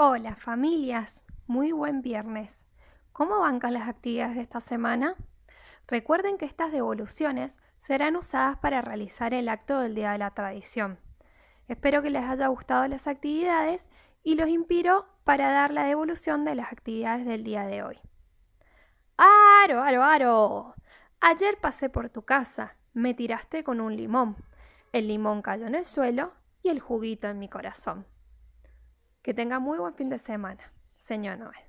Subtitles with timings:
[0.00, 2.66] Hola familias, muy buen viernes.
[3.10, 5.16] ¿Cómo van las actividades de esta semana?
[5.88, 11.00] Recuerden que estas devoluciones serán usadas para realizar el acto del Día de la Tradición.
[11.66, 13.88] Espero que les haya gustado las actividades
[14.22, 17.98] y los inspiro para dar la devolución de las actividades del día de hoy.
[19.16, 20.74] ¡Aro, aro, aro!
[21.18, 24.36] Ayer pasé por tu casa, me tiraste con un limón.
[24.92, 28.06] El limón cayó en el suelo y el juguito en mi corazón.
[29.28, 30.72] Que tenga muy buen fin de semana.
[30.96, 31.60] Señor Noel.